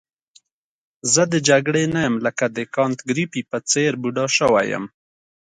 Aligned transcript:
زه 1.13 1.21
د 1.33 1.35
جګړې 1.49 1.83
نه 1.93 1.99
یم 2.07 2.15
لکه 2.25 2.45
د 2.57 2.59
کانت 2.75 2.99
ګریفي 3.09 3.41
په 3.51 3.57
څېر 3.69 3.91
بوډا 4.01 4.25
شوی 4.37 4.65
یم. 4.73 4.85